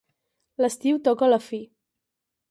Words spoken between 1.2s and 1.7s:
a la fi.